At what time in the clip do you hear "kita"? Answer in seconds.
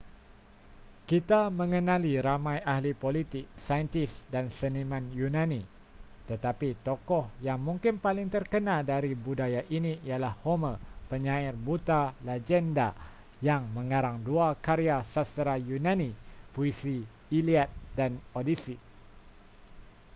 1.09-1.41